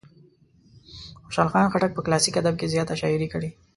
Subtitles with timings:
[1.25, 3.49] خوشال خان خټک په کلاسیک ادب کې زیاته شاعري کړې.